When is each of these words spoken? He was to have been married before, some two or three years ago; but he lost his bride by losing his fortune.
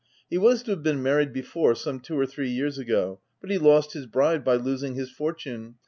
He 0.31 0.37
was 0.39 0.63
to 0.63 0.71
have 0.71 0.81
been 0.81 1.03
married 1.03 1.31
before, 1.31 1.75
some 1.75 1.99
two 1.99 2.17
or 2.19 2.25
three 2.25 2.49
years 2.49 2.79
ago; 2.79 3.19
but 3.39 3.51
he 3.51 3.59
lost 3.59 3.93
his 3.93 4.07
bride 4.07 4.43
by 4.43 4.55
losing 4.55 4.95
his 4.95 5.11
fortune. 5.11 5.75